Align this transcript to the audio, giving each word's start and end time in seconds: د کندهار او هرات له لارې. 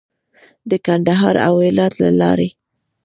د 0.69 0.71
کندهار 0.85 1.35
او 1.47 1.53
هرات 1.63 1.93
له 2.03 2.09
لارې. 2.21 2.49